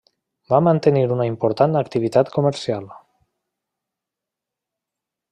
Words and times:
Va 0.51 0.59
mantenir 0.67 1.01
una 1.15 1.27
important 1.31 1.77
activitat 1.81 2.31
comercial. 2.39 2.89